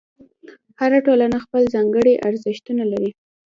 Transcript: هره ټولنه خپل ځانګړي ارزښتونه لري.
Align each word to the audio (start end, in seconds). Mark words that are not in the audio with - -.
هره 0.79 0.99
ټولنه 1.07 1.37
خپل 1.45 1.63
ځانګړي 1.73 2.13
ارزښتونه 2.27 2.83
لري. 2.91 3.11